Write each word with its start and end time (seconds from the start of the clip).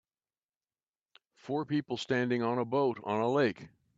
Four 1.35 1.63
people 1.63 1.95
standing 1.97 2.41
on 2.41 2.57
a 2.57 2.65
boat 2.65 2.99
on 3.03 3.21
the 3.21 3.29
lake. 3.29 3.69